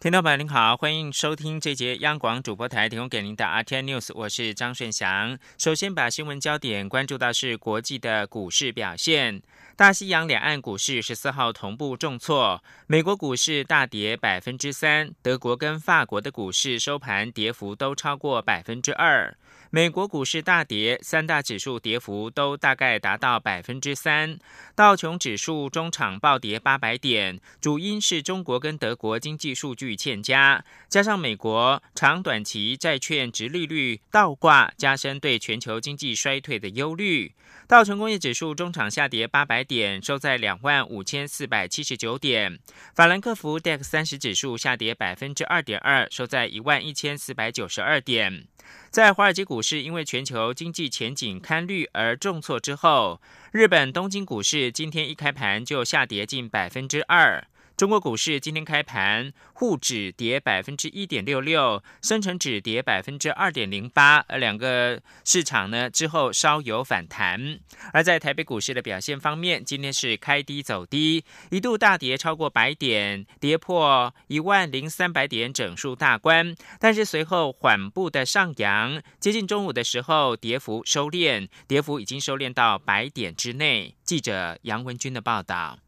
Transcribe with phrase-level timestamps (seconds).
[0.00, 5.38] 听众朋友您好，欢迎收听这节央广主播台提供给您的 RTN News，我是张顺祥。
[5.58, 9.42] 首先把新闻焦点关注到是国际的股市表现。
[9.76, 19.36] 大西洋两岸股市十四号同步重挫，美国股市大跌百分之三，德国跟法国的股市收盘跌幅都超过百分之二。
[19.72, 24.36] 美国股市大跌，三大指数跌幅都大概达到百分之三。
[24.74, 37.32] 道琼指数中场暴跌八百点，主因是中国跟德国经济数据欠佳，加上美国长短期债券值利率倒挂，加深对全球经济衰退的忧虑。
[37.68, 42.58] 道琼工业指数中场下跌八百点，收在两万五千四百七十九点。
[42.96, 48.48] 法兰克福 DAX 三十指数下跌百分之二点二，收在一万一千四百九十二点。
[48.90, 53.20] 在华尔街股市因为全球经济前景堪虑而重挫之后，
[53.52, 57.46] 日本东京股市今天一开盘就下跌近百分之二。
[57.80, 67.58] 中国股市今天开盘，沪指跌百分之一点六六，深成指跌百分之二点零八，而两个市场呢之后稍有反弹。
[67.94, 83.96] 而在台北股市的表现方面，今天是开低走低，一度大跌超过百点，跌破一万零三百点整数大关，但是随后缓步的上扬，接近中午的时候跌幅收敛，跌幅已经收敛到百点之内。
[84.04, 85.78] 记者杨文军的报道。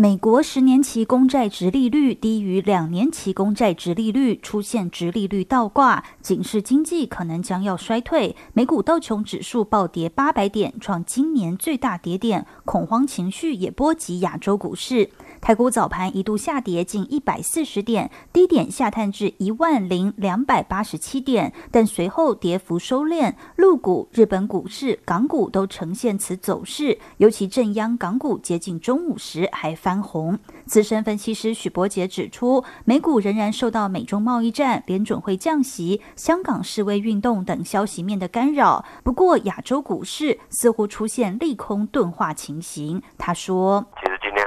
[0.00, 8.34] 美国十年期公债直利率低于两年期公债直利率，出现直利率倒挂，警示经济可能将要衰退。
[8.54, 15.10] 美股道琼指数暴跌八百点，创今年最大跌点，恐慌情绪也波及亚洲股市。
[15.40, 23.32] 台股早盘一度下跌近一百四十点，低点下探至一万零两百八十七点，但随后跌幅收敛。
[23.56, 30.38] 陆股、日本股市、港股都呈现此走势，尤其正央港股接近中午时还翻红。
[30.66, 38.84] 资深分析师许博杰指出，美股仍然受到美中贸易战、联准会降息、香港示威运动等消息面的干扰。
[39.02, 43.02] 不过，亚洲股市似乎出现利空钝化情形。
[43.16, 43.84] 他说。
[44.00, 44.46] 其实今天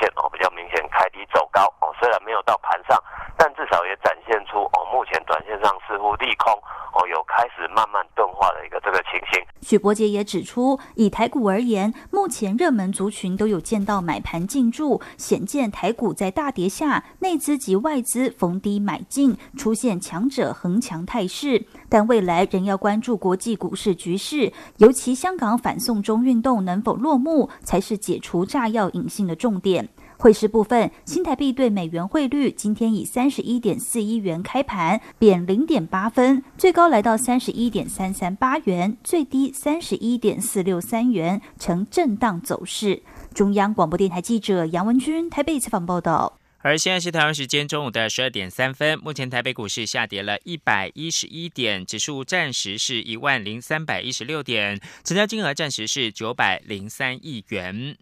[0.00, 3.02] 线哦比较明显开低走高哦虽然没有到盘上
[3.36, 6.52] 但至少也展现出哦目前短线上乎利空
[6.94, 9.42] 哦，有开始慢慢钝化的一个这个情形。
[9.62, 21.66] 许博杰也指出，以台股而言，目前热门族群都有见到买盘进驻，显见台股在大跌下，内资及外资逢低买进，出现强者恒强态势。
[21.88, 29.88] 但未来仍要关注国际股市局势，尤其香港反送中运动能否落幕，才是解除炸药隐性的重点。
[30.18, 43.02] 汇市部分，新台币对美元汇率今天以三十一点四一元开盘，贬零点八分，最高来到三十一点三三八元，最低三十一点四六三元，呈震荡走势。
[43.34, 46.38] 中央广播电台记者杨文君台北采访报道。
[46.60, 57.96] 而现在是台湾时间中午的十二点三分，目前台北股市下跌了一百一十一点，指数暂时是一万零三百一十六点，成交金额暂时是九百零三亿元。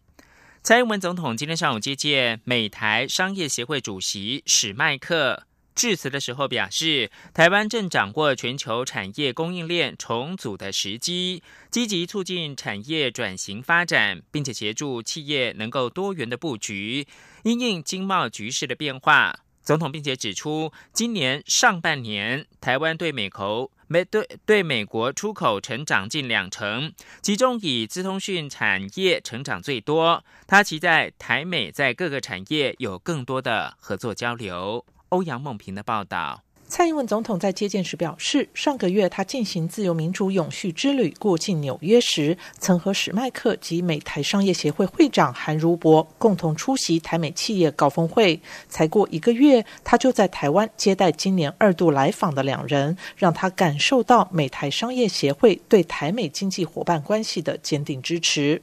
[0.66, 5.42] 蔡英文总统今天上午接见美台商业协会主席史迈克，
[5.75, 17.06] 致辞的时候表示，台湾正掌握全球产业供应链重组的时机，积极促进产业转型发展，并且协助企业能够多元的布局，
[17.42, 19.44] 因应经贸局势的变化。
[19.64, 23.70] 总统并且指出，今年上半年台湾对美口。
[23.86, 30.25] 美对对美国出口成长近两成，其中以资通讯产业成长最多。
[30.47, 34.84] 他期待台美在各个产业有更多的合作交流。
[35.10, 36.42] 欧阳梦平的报道。
[36.77, 48.41] 蔡英文总统在接见时表示，上个月他进行自由民主永续之旅过境纽约时，曾和史麦克及美台商业协会会长韩如博共同出席台美企业高峰会。
[48.69, 58.61] 才过一个月，他就在台湾接待今年二度来访的两人，让他感受到美台商业协会对台美经济伙伴关系的坚定支持。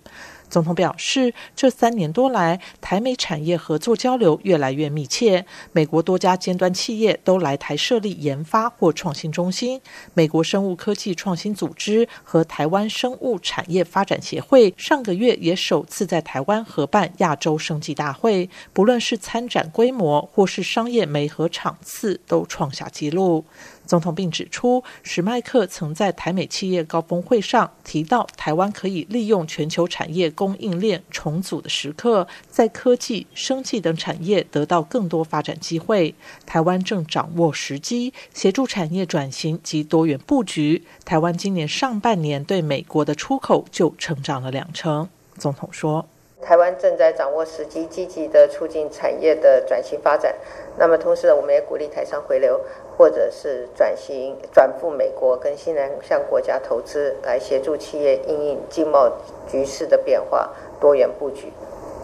[0.52, 5.46] 总统表示，这三年多来，台美产业合作交流越来越密切。
[5.72, 9.80] 美国多家尖端企业都来台设立研发或创新中心。
[10.14, 23.46] 美国生物科技创新组织和台湾生物产业发展协会上个月也首次在台湾合办亚洲生技大会，不论是参展规模或是商业媒合场次，都创下纪录。
[23.92, 36.16] 总统并指出，史迈克曾在台美企业高峰会上提到，台湾可以利用全球产业供应链重组的时刻，在科技、生技等产业得到更多发展机会。
[36.46, 40.86] 台湾正掌握时机，协助产业转型及多元布局。
[41.04, 45.10] 台湾今年上半年对美国的出口就成长了两成。
[45.38, 46.08] 总统说。
[46.44, 50.36] 台湾正在掌握时机，积极的促进产业的转型发展。
[50.76, 52.60] 那么，同时，我们也鼓励台商回流，
[53.02, 59.12] 或者是转型转赴美国跟新南向国家投资，来协助企业应应经贸
[59.48, 61.52] 局势的变化，多元布局。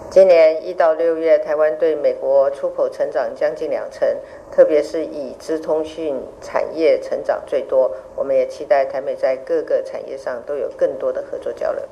[0.10, 4.08] 今年一到六月，台湾对美国出口成长将近两成，
[4.52, 7.92] 特别是以资通讯产业成长最多。
[8.16, 11.84] 我们也期待台美在各个产业上都有更多的合作交流。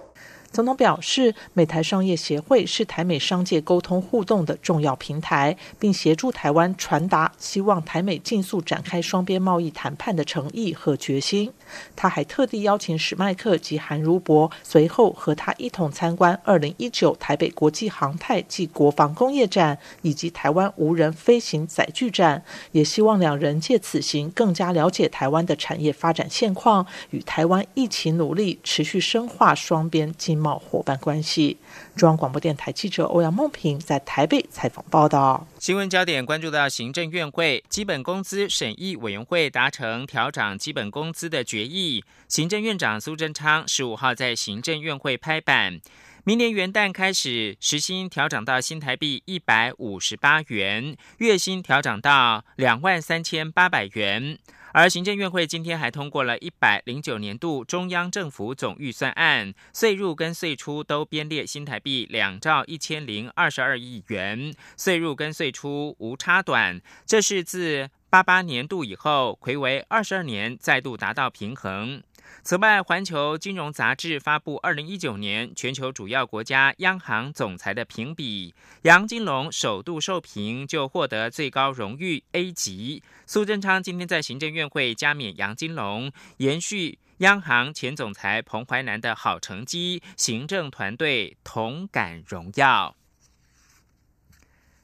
[0.55, 11.51] 总统表示，美台商业协会是台美商界沟通互动的重要平台，并协助台湾传达希望台美尽速展开双边贸易谈判的诚意和决心。
[11.93, 22.41] 他还特地邀请史迈克及韩如博随后和他一同参观二零一九台北国际航太暨国防工业展以及台湾无人飞行载具展，
[22.71, 30.44] 也希望两人借此行更加了解台湾的产业发展现况，与台湾一起努力持续深化双边经。
[30.44, 31.57] 贸伙伴关系。
[31.95, 35.47] 中央广播电台记者欧阳梦平在台北采访报道。
[35.57, 45.79] 新闻焦点关注到行政院会基本工资审议委员会达成调涨基本工资的决议，行政院长苏贞昌十五号在行政院会拍板，
[46.23, 54.37] 明年元旦开始时薪调整到新台币一百五十八元，月薪调整到两万三千八百元。
[54.75, 72.03] 而行政院会今天还通过了一百零九年度中央政府总预算案，税入跟税出都编列新台币两兆一千零二十二亿元，税入跟税出无差短，这是自八八年度以后，魁为二十二年再度达到平衡。
[72.43, 83.01] 此外，环球金融杂志发布二零一九年全球主要国家央行总裁的评比，杨金龙首度受评，就获得最高荣誉 A 级。
[83.25, 92.95] 苏贞昌今天在行政院会加冕杨金龙，延续央行前总裁彭淮南的好成绩，行政团队同感荣耀。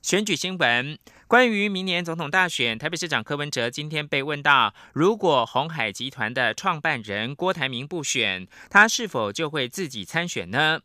[0.01, 0.97] 选举新闻。
[1.31, 10.81] 关于明年总统大选，台北市长柯文哲今天被问到，如果红海集团的创办人郭台铭不选，他是否就会自己参选呢？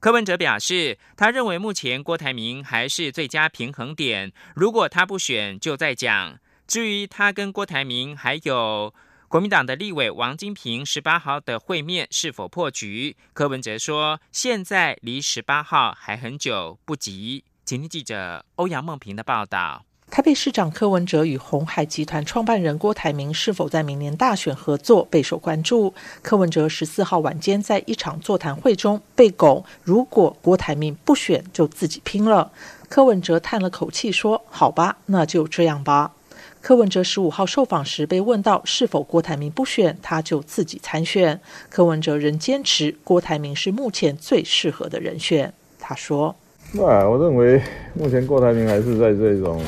[0.00, 6.38] 柯文哲表示，他认为目前郭台铭还是最佳平衡点，如果他不选，就再讲。
[6.66, 8.92] 至于他跟郭台铭还有
[9.28, 17.44] 国民党的立委王金平十八号的会面是否破局，柯文哲说，现在离十八号还很久，不急。
[17.66, 25.94] 请听记者欧阳梦平的报道：台北市长柯文哲与红海集团创办人郭台铭是否在明年大选合作备受关注。
[26.20, 32.52] 柯文哲十四号晚间在一场座谈会中被拱，如果郭台铭不选，就自己拼了。
[32.90, 36.12] 柯文哲叹了口气说：“好吧，那就这样吧。”
[36.60, 41.40] 柯文哲十五号受访时被问到是否郭台铭不选，他就自己参选。
[41.70, 45.54] 柯文哲仍坚持郭台铭是目前最适合的人选。
[45.78, 46.36] 他说。
[46.76, 47.62] 那我认为，
[47.94, 49.62] 目前郭台铭还是在这种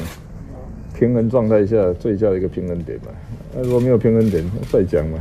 [0.92, 3.06] 平衡状态下最佳的一个平衡点吧。
[3.54, 5.18] 那如果没有平衡点，再讲嘛。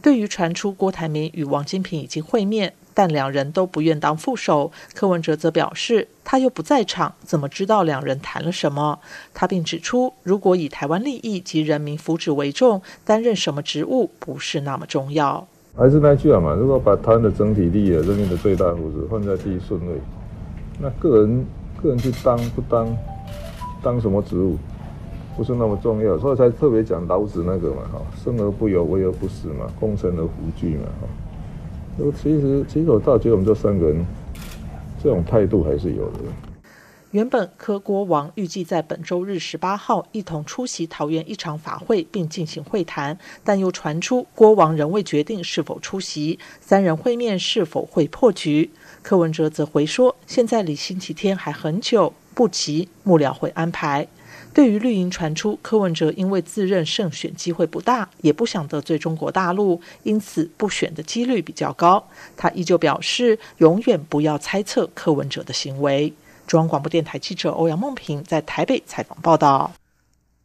[0.00, 9.00] 对于传出郭台铭与王金平已经会面，但两人都不愿当副手，柯文哲则表示，他又不在场，怎么知道两人谈了什么？
[9.34, 15.48] 他并指出，如果以台湾利益及人民福祉为重，担任什么职务不是那么重要。
[15.76, 19.94] 还是那句话嘛，如果把台湾的整体利益、人民的最大福祉放在第一顺位。
[20.80, 21.44] 那个人，
[21.82, 22.88] 个人去当不当，
[23.82, 24.56] 当什么职务，
[25.36, 31.08] 不是那么重要，所以才特别讲老子那个嘛，哈，生而不有，为而不死嘛，功成而弗居嘛，哈。
[32.22, 34.06] 其实，其实我倒觉得我们这三个人，
[35.02, 36.18] 这种态度还是有的。
[37.10, 48.70] 原本柯国王预计在本周日十八号一同出席桃园一场法会，并进行会谈，但又传出郭王仍未决定是否出席，三人会面是否会破局。
[49.02, 54.06] 柯文哲则回说：“现在离星期天还很久，不急，幕僚会安排。”
[54.54, 66.12] 对于绿营传出柯文哲因为自认胜选机会不大，也不想得罪中国大陆，因此不选的几率比较高，他依旧表示永远不要猜测柯文哲的行为。
[66.46, 69.72] 中央广播电台记者欧阳梦平在台北采访报道。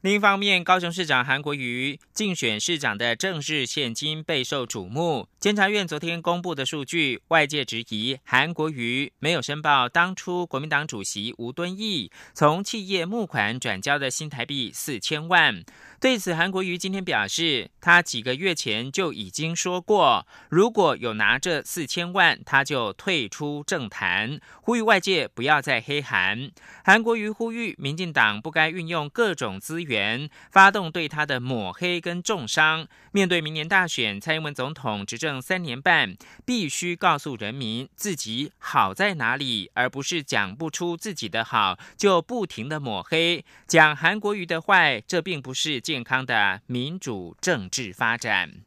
[0.02, 5.28] 另一方面，高雄市长韩国瑜竞选市长的政治现金备受瞩目。
[5.44, 15.62] 监察院昨天公布的数据，外界质疑韩国瑜没有申报当初国民党主席吴敦义从企业募款转交的新台币四千万。
[16.00, 26.52] 对此，韩国瑜今天表示，他几个月前就已经说过，如果有拿这四千万，他就退出政坛，呼吁外界不要再黑韩。
[26.86, 32.88] 韩国瑜呼吁民进党不该运用各种资源，发动对他的抹黑跟重伤。
[33.12, 45.84] 面对明年大选，蔡英文总统执政三年半，必须告诉人民自己好在哪里，而不是讲不出自己的好就不停的抹黑，讲韩国瑜的坏，这并不是。
[45.84, 48.64] 健康的民主政治发展。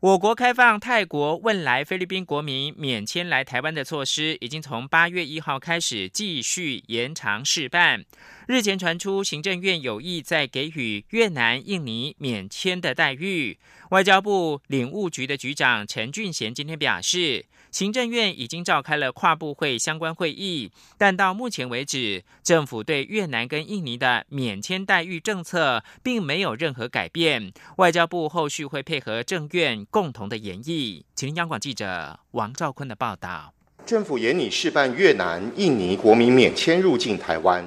[0.00, 8.04] 我国开放泰国、汶莱、菲律宾国民免签来台湾的措施，已经从八月一号开始继续延长试办。
[8.46, 13.58] 日前传出，行政院有意在给予越南、印尼免签的待遇。
[13.90, 17.46] 外交部领务局的局长陈俊贤今天表示，
[17.76, 27.52] 行政院已经召开了跨部会相关会议，但到目前为止，政府对越南跟印尼的免签待遇政策并没有任何改变。
[27.76, 31.04] 外交部后续会配合政院共同的研议。
[31.14, 33.52] 请央广记者王兆坤的报道。
[33.84, 37.62] 政府严拟试办越南、印尼国民免签入境台湾。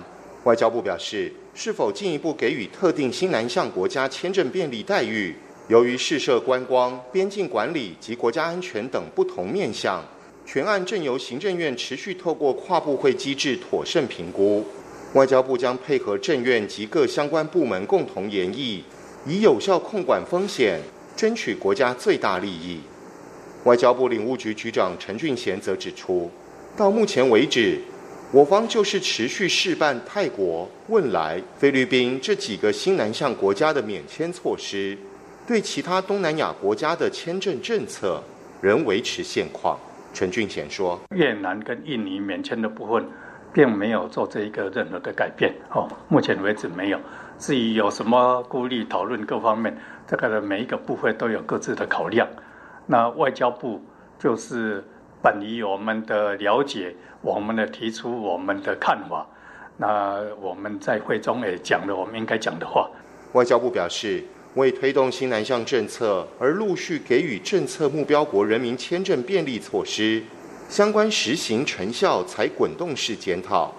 [0.45, 5.35] 外交部表示，是否进一步给予特定新南向国家签证便利待遇？
[5.69, 10.03] 由于试射观光、边境管理及国家安全等不同面向，
[10.43, 14.65] 全案正由行政院持续透过跨部会机制妥善评估。
[15.13, 18.83] 外交部将配合政院及各相关部门共同研议，
[19.27, 20.81] 以有效控管风险，
[21.15, 22.79] 争取国家最大利益。
[23.65, 26.31] 外交部领务局局长陈俊贤则指出，
[26.75, 27.79] 到目前为止。
[28.31, 34.95] 我方就是持续试办泰国、汶莱、菲律宾这几个新南向国家的免签措施，
[35.49, 38.21] 对其他东南亚国家的签证政策
[38.61, 39.75] 仍维持现况。
[40.13, 43.03] 陈俊贤说：“越南跟印尼免签的部分，
[43.51, 45.51] 并没有做这一个任何的改变。
[45.71, 46.99] 哦，目前为止没有。
[47.39, 49.75] 至于有什么顾虑讨论各方面，
[50.05, 52.27] 这个的每一个部分都有各自的考量。
[52.85, 53.83] 那外交部
[54.19, 54.83] 就是
[55.19, 59.25] 本于我们的了解。”我们的提出我们的看法，
[59.77, 62.87] 那我们在会中也讲了我们应该讲的话。
[63.33, 64.23] 外交部表示，
[64.55, 70.21] 为推动新南向政策而陆续给予政策目标国人民签证便利措施，
[70.67, 73.73] 相关实行成效才滚动式检讨。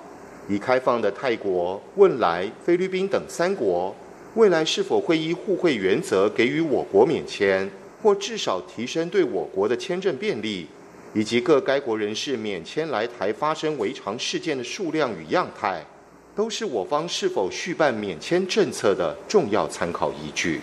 [0.49, 3.95] 已开放的泰国、汶莱、菲律宾等三国，
[4.35, 7.69] 未来是否会依互惠原则给予我国免签，
[8.03, 10.67] 或至少提升对我国的签证便利？
[11.13, 15.85] 以及各该国人士免签来台发生违常事件的数量与样态，
[16.35, 20.61] 都是我方是否续办免签政策的重要参考依据。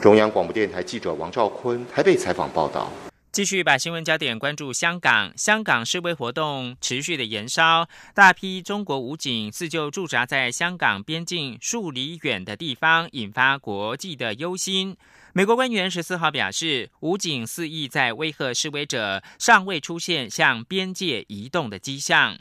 [0.00, 2.90] 中央广播电台记者王兆坤台北采访报道。
[3.32, 14.96] 继续把新闻焦点关注香港，香港示威活动持续的延烧，大批中国武警自救驻扎在香港边境数里远的地方，引发国际的忧心。
[15.32, 22.36] 美国官员十四号表示，武警肆意在威吓示威者，尚未出现向边界移动的迹象。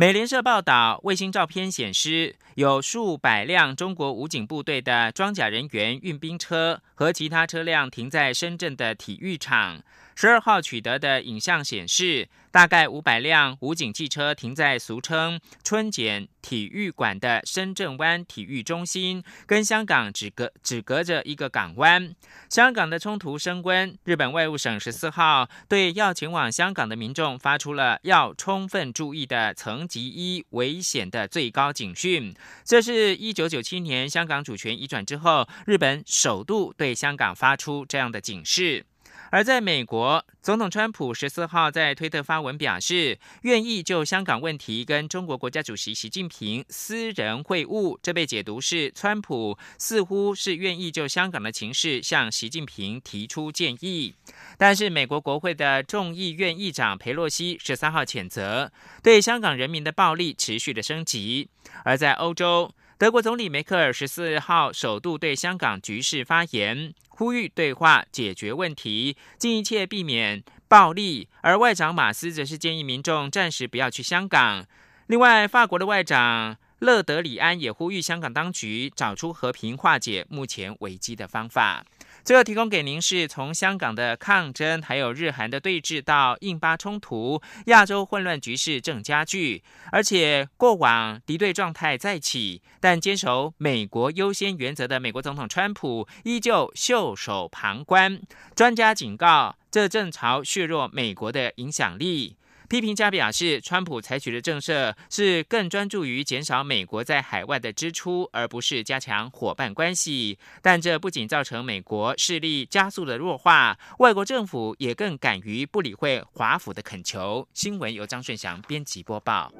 [0.00, 9.82] 美联社报道，卫星照片显示，有数百辆中国武警部队的装甲人员运兵车和其他车辆停在深圳的体育场。
[10.20, 12.28] 十二号取得的影像显示。
[12.52, 22.12] 大概五百辆武警汽车停在俗称春茧体育馆的深圳湾体育中心，跟香港只隔只隔着一个港湾。
[22.48, 32.34] 香港的冲突升温，日本外务省十四号对要前往香港的民众发出了要充分注意的层级一危险的最高警讯。
[32.64, 38.84] 这是一九九七年香港主权移转之后，日本首度对香港发出这样的警示。
[39.30, 47.96] 而在美国，总统川普十四号在推特发文表示，愿意就香港问题跟中国国家主席习近平私人会晤。
[48.02, 54.14] 这被解读是川普似乎是愿意就香港的情势向习近平提出建议。
[54.58, 61.48] 但是，美国国会的众议院议长佩洛西十三号谴责对香港人民的暴力持续的升级。
[61.84, 71.26] 而在欧洲，德国总理梅克尔十四号首度对香港局势发言，呼吁对话解决问题，尽一切避免暴力。
[71.40, 74.66] 而外长马斯则是建议民众暂时不要去香港。
[75.06, 81.82] 另外，法国的外长勒德里安也呼吁香港当局找出和平化解目前危机的方法。
[82.24, 98.20] 最后提供给您是从香港的抗争，还有日韩的对峙到印巴冲突，亚洲混乱局势正加剧，而且过往敌对状态再起，但坚守美国优先原则的美国总统川普依旧袖手旁观。
[98.54, 102.36] 专家警告，这正朝削弱美国的影响力。
[102.70, 110.38] 批评家表示，川普采取的政策是更专注于减少美国在海外的支出，而不是加强伙伴关系。
[110.62, 117.48] 但这不仅造成美国势力加速的弱化，外国政府也更敢于不理会华府的恳求。
[117.52, 119.52] 新闻由张顺祥编辑播报。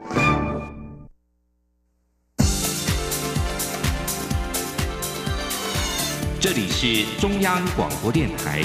[6.41, 8.63] 这里是中央广播电台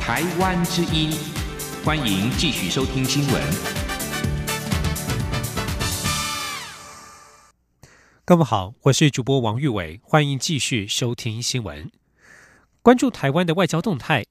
[0.00, 1.12] 台湾之音，
[1.84, 3.81] 欢迎继续收听新闻。
[8.24, 11.90] 各位好，我是主播王玉伟，欢迎继续收听新闻。
[12.80, 14.24] 关注台湾的外交动态，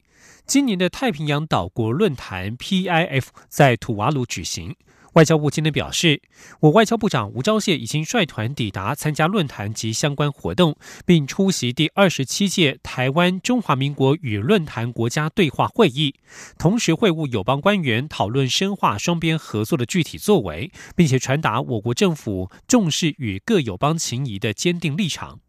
[0.46, 4.74] 今年的太平洋岛国论坛 （PIF） 在土瓦鲁举行。
[5.14, 6.22] 外交部今天表示，
[6.60, 16.14] 我外交部长吴钊燮已经率团抵达参加论坛及相关活动，并出席第二十七届台湾中华民国与论坛国家对话会议，
[16.58, 25.40] 同时会晤友邦官员，讨论深化双边合作的具体作为，并且传达我国政府重视与各友邦情谊的坚定立场。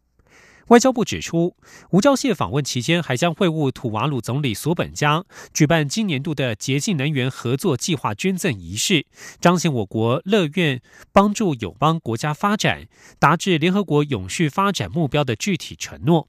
[0.68, 1.56] 外交部指出，
[1.90, 9.06] 吴钊燮访问期间还将会晤土瓦鲁总理索本加，举办今年度的洁净能源合作计划捐赠仪式，
[9.40, 10.80] 彰显我国乐愿
[11.12, 12.86] 帮助友邦国家发展，
[13.18, 16.28] 达至联合国永续发展目标的具体承诺。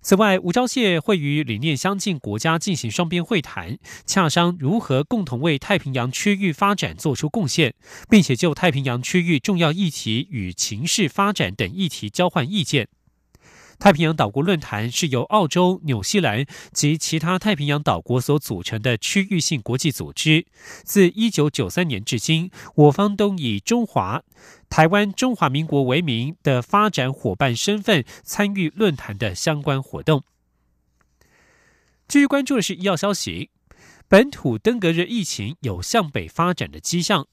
[0.00, 7.74] 此外，吴钊燮会与理念相近国家进行双边会谈，洽商如何共同为太平洋区域发展做出贡献，
[8.08, 12.86] 并且就太平洋区域重要议题与情势发展等议题交换意见。
[13.78, 20.46] 太平洋岛国论坛是由澳洲、纽西兰及其他太平洋岛国所组成的区域性国际组织。
[20.82, 24.22] 自一九九三年至今，我方都以中华
[24.68, 30.24] 台湾中华民国为名的发展伙伴身份参与论坛的相关活动。
[32.08, 33.50] 继续关注的是医药消息，
[34.08, 37.26] 本土登革热疫情有向北发展的迹象。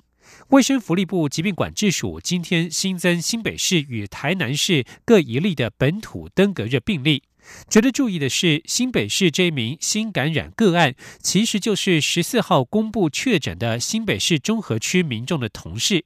[0.50, 7.24] 卫生福利部疾病管制署今天新增新北市与台南市各一例的本土登革热病例。
[7.68, 16.06] 值得注意的是，新北市这名新感染个案，其实就是十四号公布确诊的新北市中和区民众的同事。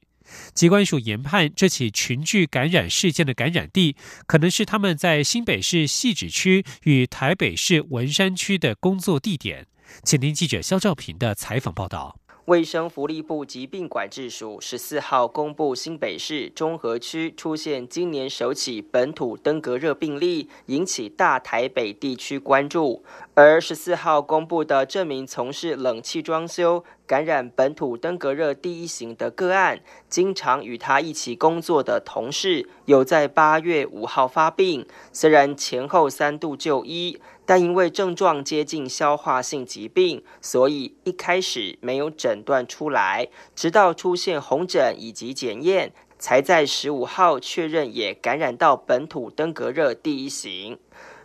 [0.52, 3.96] 机关署研判，这起群聚感染事件的感染地，
[4.26, 9.66] 可能是他们在新北市汐止区与台北市文山区的工作地点。
[10.02, 12.18] 请听记者肖兆平的采访报道。
[12.48, 23.04] 卫生福利部疾病管制署十四号公布，新北市中和区出现今年首起本土登革热病例，引起大台北地区关注。
[23.34, 37.18] 而十四号公布的这名从事冷气装修、感染本土登革热第一型的个案，经常与他一起工作的同事有在八月五号发病，虽然前后三度就医。
[37.46, 50.78] 但因为症状接近消化性疾病，所以一开始没有诊断出来，直到出现红疹以及检验，才在十五号确认也感染到本土登革热第一型。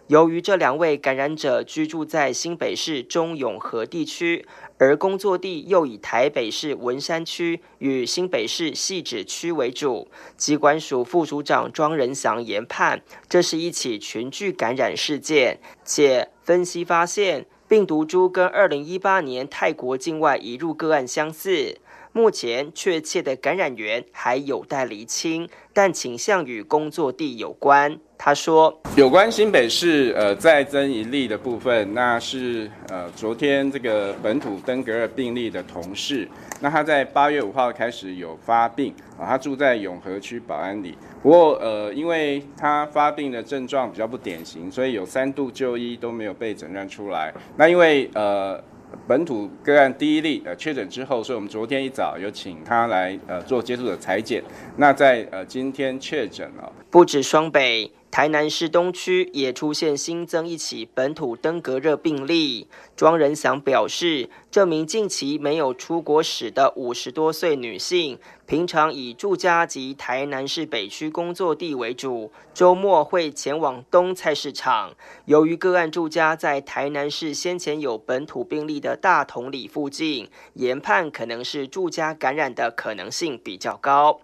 [0.07, 4.45] 由于这两位感染者居住在新北市中永和地区。
[4.79, 21.77] 而工作地又以台北市文山区与新北市汐止区为主，机关署副署长庄仁祥研判，这是一起群聚感染事件，且分析发现病毒株跟二零一八年泰国境外移入个案相似。
[22.11, 27.99] 目前确切的感染源还有待厘清，但倾向与工作地有关。
[28.25, 36.25] 他说：“有关新北市呃再增一例的部分，那是呃昨天这个本土登革热病例的同事，
[36.61, 40.97] 那他在八月五号开始有发病啊，他住在永和区保安里。
[41.21, 47.33] 不过呃因为他发病的症状比较不典型，所以有三度就医都没有被诊断出来。
[47.57, 48.57] 那因为呃。”
[49.07, 54.43] 本土个案第一例呃确诊之后，所以我们昨天一早有请他来呃做接触者裁剪，
[54.77, 56.71] 那在呃今天确诊了。
[56.91, 57.91] 不止双北。
[58.13, 62.67] 台南市东区也出现新增一起本土登革热病例。
[62.95, 74.93] 庄仁祥表示，这名近期没有出国史的五十多岁女性，平常以住家及台南市北区工作地为主，周末会前往东菜市场。
[75.25, 84.19] 由于个案住家在台南市先前有本土病例的大同里附近，研判可能是住家感染的可能性比较高。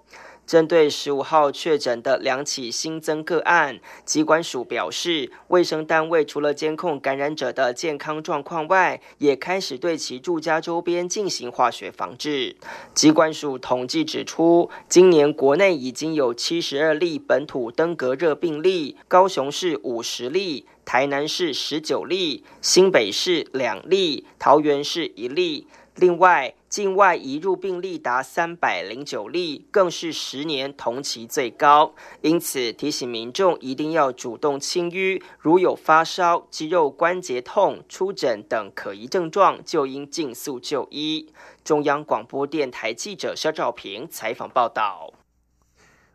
[0.50, 12.56] 针对十五号确诊的两起新增个案，机关署表示，卫生单位除了监控感染者的健康状况外，也开始对其住家周边进行化学防治。
[12.96, 25.68] 机关署统计指出，今年国内已经有七十二例本土登革热病例，高雄市五十例，台南市十九例，新北市两例，桃园市一例。
[26.00, 31.94] 另外，境外移入病例达三百零九例，更是十年同期最高。
[32.22, 41.28] 因此，提醒民众一定要主动清淤，如有发烧、肌肉关节痛、出疹等可疑症状，就应尽速就医。
[41.66, 45.14] 中央广播电台记者肖兆平采访报道。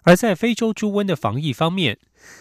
[0.04, 1.98] 而在非洲猪瘟的防疫方面，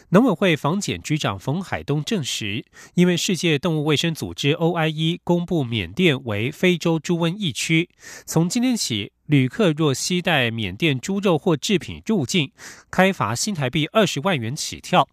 [0.09, 7.89] 农委会防检局长冯海东证实，因为世界动物卫生组织 OIE 公布缅甸为非洲猪瘟疫区，
[8.25, 12.51] 从今天起，旅客若携带缅甸猪肉或制品入境，
[12.91, 15.07] 开罚新台币二十万元起跳。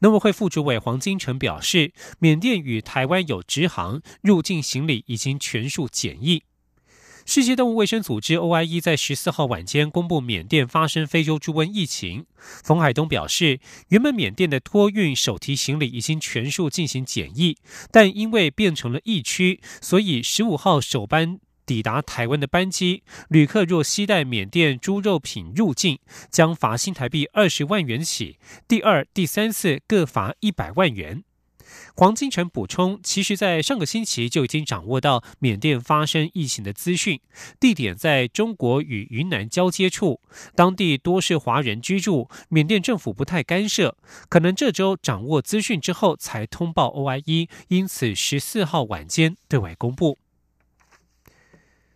[0.00, 6.42] 农委会副主委黄金城表示，缅甸与台湾有直航，入境行李已经全数检疫。
[7.26, 12.26] 世界动物卫生组织 OIE 在十四号晚间公布缅甸发生非洲猪瘟疫情。
[12.64, 17.56] 冯海东表示，原本缅甸的托运手提行李已经全数进行检疫，
[17.90, 25.98] 但因为变成了疫区，所以十五号首班抵达台湾的班机旅客若携带缅甸猪肉品入境，
[26.30, 31.22] 将罚新台币二十万元起，第二、第三次各罚一百万元。
[31.94, 37.20] 黄金城补充，其实，在上个星期就已经掌握到缅甸发生疫情的资讯，
[37.58, 40.20] 地点在中国与云南交接处，
[40.54, 43.96] 当地多是华人居住，缅甸政府不太干涉，
[44.28, 50.16] 可能这周掌握资讯之后才通报 OIE，因此十四号晚间对外公布。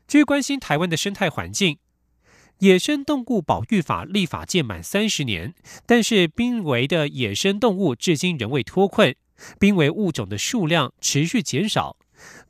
[0.07, 1.79] 至于关心台湾的生态环境，
[2.59, 5.55] 野生动物保育法立法届满三十年，
[5.87, 9.17] 但是濒危的野生动物至今仍未脱困。
[9.59, 11.96] 濒危物种的数量持续减少，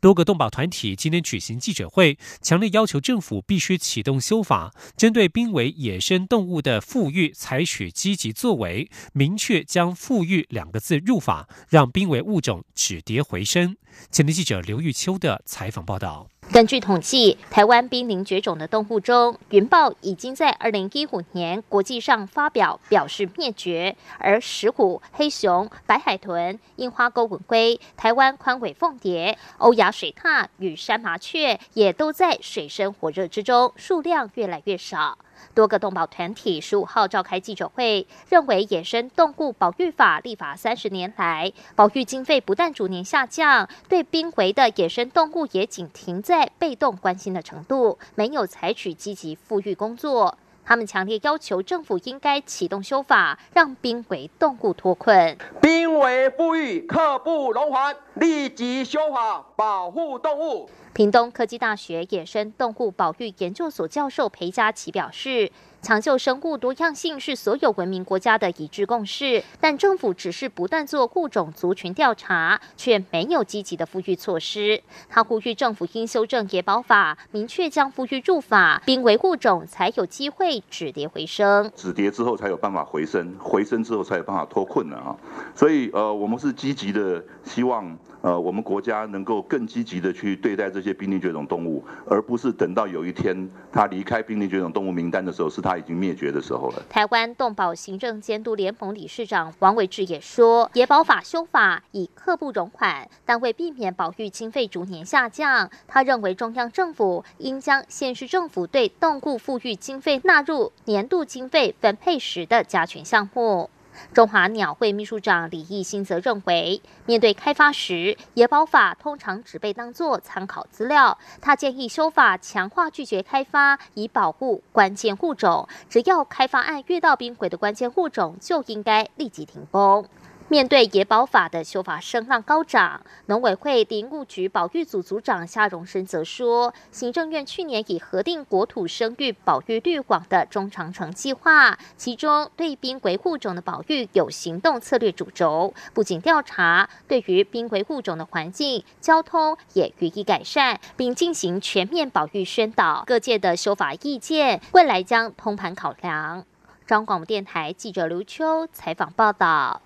[0.00, 13.76] 多个动保团体今天举行记者会，强烈要求政府必须启动修法，针对濒危野生动物的富裕采取积极作为，明确将“富裕”两个字入法，让濒危物种止跌回升。
[14.10, 16.33] 前天记者刘玉秋的采访报道。
[16.52, 35.18] 根据统计，台湾濒临绝种的动物中，云豹已经在二零一五年国际上发表表示灭绝，而石虎、黑熊、白海豚、樱花钩吻龟、台湾宽尾凤蝶、欧亚水獭与山麻雀也都在水深火热之中，数量越来越少。
[35.54, 50.36] 多个动保团体十五号召开记者会，认为野生动物保育法立法三十年来，保育经费不但逐年下降，对濒危的野生动物也仅停在被动关心的程度，没有采取积极富裕工作。
[50.64, 55.36] 他们强烈要求政府应该启动修法，让濒危动物脱困。
[55.60, 60.68] 濒危不育刻不容缓，立即修法保护动物。
[60.92, 65.52] 屏东科技大学野生动物保育研究所教授裴佳琪表示。
[65.84, 74.82] 抢救生物多样性是所有文明国家的一致共识，但政府只是不断做物种族群调查，却没有积极的富裕措施。
[75.10, 81.70] 他呼吁政府应修正野保法，明确将富裕入法，濒危物种才有机会止跌回升。
[81.76, 85.14] 止跌之后才有办法回升，回升之后才有办法脱困啊！
[85.54, 87.94] 所以呃，我们是积极的，希望
[88.24, 95.74] 呃我们国家能够更积极的去对待这些濒临绝种动物，而不是等到有一天它离开濒临绝种动物名单的时候，是它。
[95.74, 96.82] 已经灭绝的时候了。
[96.88, 113.68] 台湾动保行政监督联盟理事长王伟志也说，野保法修法已刻不容缓，但为避免保育经费逐年下降，他认为中央政府应将县市政府对动物富裕经费纳入年度经费分配时的加权项目。
[114.12, 121.18] 中华鸟会秘书长李义新则认为，面对开发时，野保法通常只被当作参考资料。
[121.40, 125.68] 他建议修法强化拒绝开发，以保护关键物种。
[125.88, 130.06] 只要开发案遇到濒危的关键物种，就应该立即停工。
[130.48, 153.02] 面对野保法的修法声浪高涨，农委会林务局保育组组长夏荣生则说，行政院去年已核定国土生育保育绿网的中长程计划，其中对濒危物种的保育有行动策略主轴，不仅调查，对于濒危物种的环境、交通也予以改善，并进行全面保育宣导。
[153.06, 156.44] 各界的修法意见，未来将通盘考量。
[156.86, 159.80] 中广电台记者刘秋采访报道。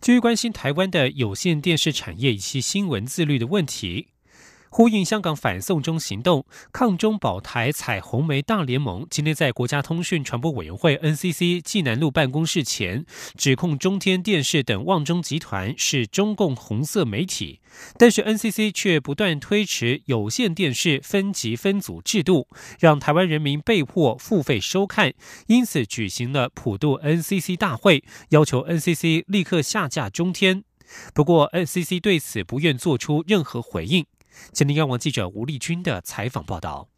[0.00, 4.08] 至于关心台湾的有线电视产业以及新闻自律的问题，
[4.78, 13.04] 呼应香港反送中行动，抗中保台彩虹媒大联盟今天在国家通讯传播委员会 NCC 济南路办公室前，
[13.36, 17.58] 指控中天电视等旺中集团是中共红色媒体，
[17.98, 22.46] 但是 NCC 却不断推迟有线电视分级分组制度，
[22.78, 25.12] 让台湾人民被迫付费收看，
[25.48, 30.62] 因此举行了普渡 NCC 大会，要求 NCC 立刻下架中天。
[31.12, 34.06] 不过 NCC 对此不愿做出任何回应。
[34.52, 36.88] 吉林央网记者吴丽君的采访报道。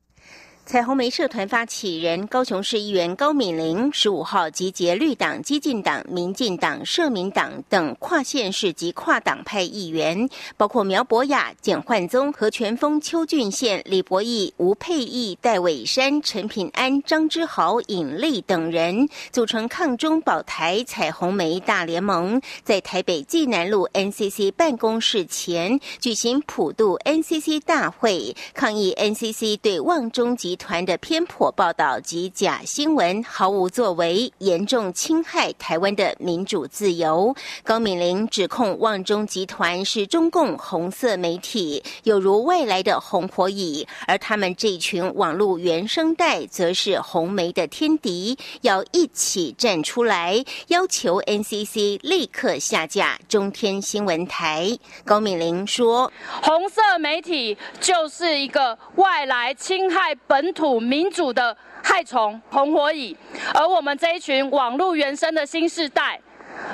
[0.67, 30.57] 彩虹梅社团发起人高雄市议员高敏玲十五号集结绿党、激进党、民进党、社民党等跨县市及跨党派议员，包括苗博雅、简焕宗、何全峰、邱俊宪、李博义、吴佩义、戴伟山、陈平安、张之豪、尹丽等人，组成抗中保台彩虹梅大联盟，在台北济南路 NCC 办公室前举行普渡 NCC 大会，抗议 NCC 对旺中集。
[30.61, 37.35] 团的偏颇报道及假新闻毫无作为，严重侵害台湾的民主自由。
[37.65, 54.79] 高敏玲指控旺中集团是中共红色媒体，有如外来的红火蚁，而他们这群网络原生代则是红媒的天敌，要一起站出来，要求 NCC 立刻下架中天新闻台。
[55.07, 56.13] 高敏玲说
[56.45, 63.15] ：“红色媒体就是一个外来侵害本。”本土民主的害虫红火蚁，
[63.53, 66.19] 而我们这一群网络原生的新世代，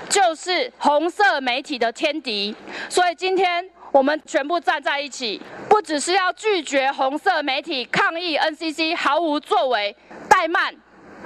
[0.08, 2.54] 就是红色媒体的天敌。
[2.88, 9.96] 所以今天我们全部站在一起，不只是要拒绝红色媒体抗议 NCC 毫无作为、
[10.30, 10.72] 怠慢，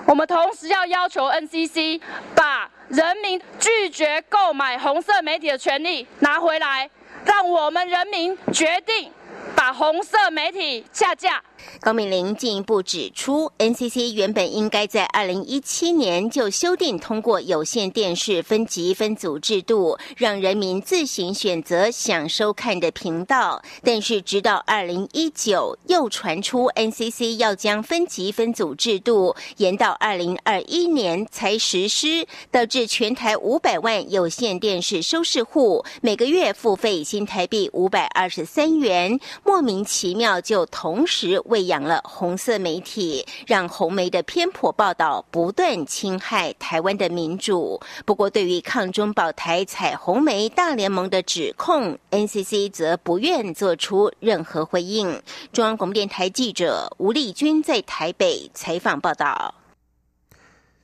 [0.06, 2.00] 我们同时要要求 NCC
[2.34, 6.88] 把人民拒绝购买红色媒体的权利拿回来，
[7.26, 9.12] 让我们人民决定
[9.54, 11.42] 把红色媒体下架。
[11.80, 23.62] 高敏玲进一步指出，NCC 原本应该在二零一七年就修订通过有线电视分级分组制度，让人民自行选择想收看的频道。
[23.82, 41.40] 但是，直到二零一九，又传出 NCC 要将分级分组制度延到二零二一年才实施，导致全台五百万有线电视收视户每个月付费新台币五百二十三元，莫名其妙就同时。
[41.50, 47.80] 喂养了红色媒体，让红媒的偏颇报道不断侵害台湾的民主。
[48.06, 55.20] 不过，对于抗中保台彩虹媒大联盟的指控，NCC 则不愿做出任何回应。
[55.52, 59.56] 中央广播电台记者吴丽君在台北采访报道。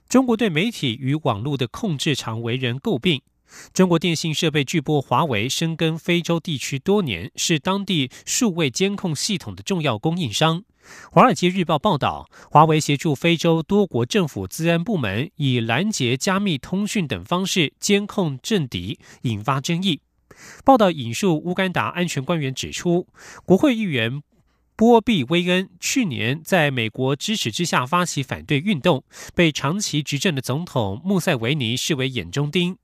[0.08, 3.22] 中国对媒体与网络的控制常为人诟病。
[3.72, 10.60] 中国电信设备巨擘华为深耕非洲地区多年，是当地数位监控系统的重要供应商。
[11.10, 20.00] 《华尔街日报》报道，华为协助非洲多国政府治安部门以拦截、加密通讯等方式监控政敌，引发争议。
[20.64, 23.08] 报道引述乌干达安全官员指出，
[23.44, 24.22] 国会议员
[24.76, 29.02] 波比·威恩去年在美国支持之下发起反对运动，
[29.34, 32.76] 被长期执政的总统穆塞维尼视为眼中钉。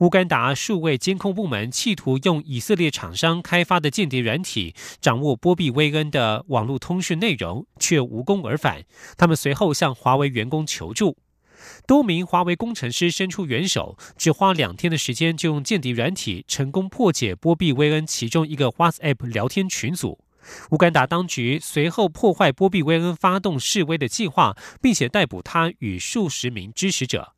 [0.00, 8.84] 乌干达数位监控部门企图用以色列厂商开发的间谍软体掌握波比·威恩的网络通讯内容，却无功而返。
[9.16, 11.16] 他们随后向华为员工求助，
[11.86, 20.18] 多名华为工程师伸出援手，只花两天的时间就用间谍软体成功破解波比·威恩其中一个 WhatsApp 聊天群组。
[20.70, 27.35] 乌干达当局随后破坏波比·威恩发动示威的计划，并且逮捕他与数十名支持者。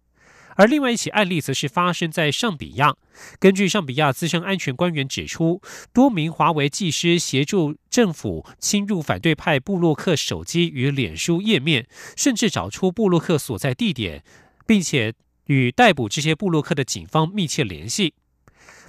[0.59, 2.97] 而另外一起案例则是发生在上比亚。
[3.39, 14.25] 根据上比亚资深安全官员指出，多名华为技师协助政府侵入反对派布洛克手机与脸书页面，甚至找出布洛克所在地点，
[14.67, 15.15] 并且
[15.47, 18.15] 与逮捕这些布洛克的警方密切联系。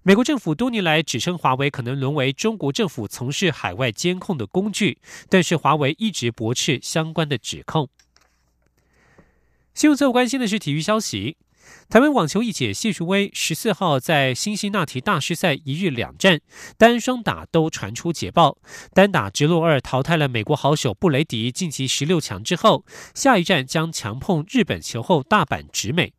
[0.02, 4.98] 美国政府多年来指称华为可能沦为中国政府从事海外监控的工具，
[5.30, 7.88] 但是华为一直驳斥相关的指控。
[9.76, 11.38] 新闻最后关心的是体育消息。
[11.90, 16.40] 台湾网球一姐谢淑薇十四号在辛辛那提大师赛一日两战
[16.78, 18.58] 单双打都传出捷报，
[18.94, 26.14] 单打直落二淘汰了美国好手布雷迪晋级十六强之后，下一站将强碰日本球后大阪直美。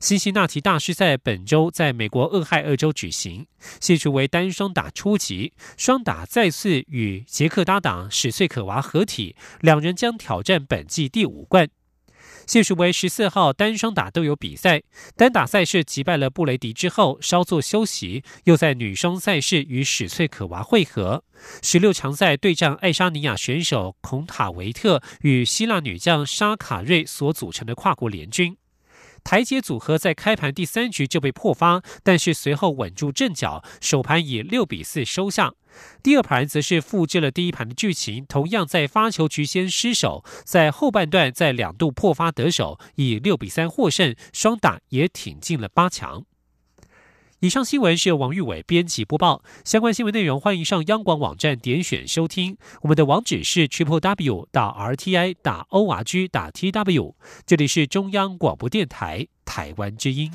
[0.00, 3.46] 辛辛那提大师赛本周在美国俄亥俄州举行，
[3.80, 11.68] 谢淑薇单双打初级，双打再次与捷克搭档史翠可娃合体，两人将挑战本季第五冠。
[12.46, 14.82] 现属为十四号单双打都有比赛，
[15.16, 21.24] 单打赛事击败了布雷迪之后稍作休息，又在女双赛事与史翠可娃会合。
[21.60, 28.56] 十六强赛对战爱沙尼亚选手孔塔维特与希腊女将沙卡瑞所组成的跨国联军。
[29.24, 35.54] 台阶组合在开盘第三局就被破发，但是随后稳住阵脚，首盘以六比四收下。
[36.02, 46.24] 第二盘则是复制了第一盘的剧情，同样在发球局先失手，在后半段在两度破发得手，以六比三获胜，双打也挺进了八强。
[47.40, 52.56] 以上新闻是由王玉伟编辑播报，相关新闻内容欢迎上央广网站点选收听。
[52.80, 60.32] 我们的网址是 triple w 打 r t i 打 o r g 打 t w，这里是中央广播电台台湾之音。